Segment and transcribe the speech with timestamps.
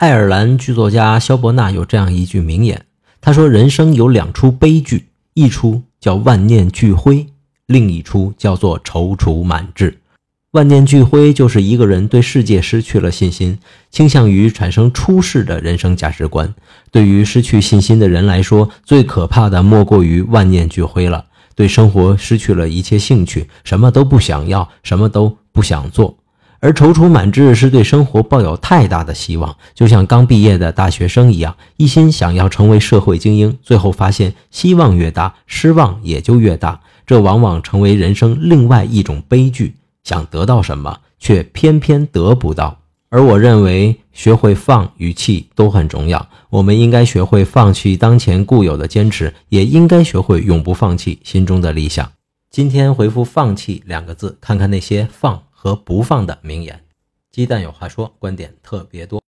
[0.00, 2.86] 爱尔兰剧作家肖伯纳有这样一句名言，
[3.20, 7.26] 他说：“人生有两出悲剧，一出叫万念俱灰，
[7.66, 9.98] 另一出叫做踌躇满志。
[10.52, 13.58] 万念俱灰就是一个人对世界失去了信心，
[13.90, 16.54] 倾向于产生出世的人生价值观。
[16.90, 26.16] 对于失去信心的人来说，最可怕的莫过于万念俱灰了。”对生活失去了一切兴趣，什么都不想要，什么都不想做，
[26.60, 39.74] 而踌躇满志是对生活抱有太大的希望，就像刚毕业的大学生一样，一心想要成为社会精英，最后发现希望越大，失望也就越大，这往往成为人生另外一种悲剧。
[40.04, 42.78] 想得到什么，却偏偏得不到。
[43.08, 46.28] 而我认为，学会放与弃都很重要。
[46.48, 52.12] 我们应该学会放弃当前固有的坚持，也应该学会永不放弃心中的理想。
[52.50, 56.86] 今天回复“放弃”两个字，看看那些放和不放的名言。
[57.30, 59.19] 鸡蛋有话说，观点特别多。